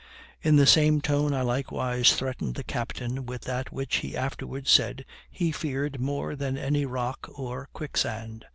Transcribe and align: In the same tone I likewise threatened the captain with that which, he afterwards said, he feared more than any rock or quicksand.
In 0.41 0.55
the 0.55 0.65
same 0.65 0.99
tone 0.99 1.31
I 1.31 1.41
likewise 1.43 2.13
threatened 2.15 2.55
the 2.55 2.63
captain 2.63 3.27
with 3.27 3.43
that 3.43 3.71
which, 3.71 3.97
he 3.97 4.17
afterwards 4.17 4.71
said, 4.71 5.05
he 5.29 5.51
feared 5.51 5.99
more 6.01 6.35
than 6.35 6.57
any 6.57 6.87
rock 6.87 7.29
or 7.35 7.69
quicksand. 7.71 8.45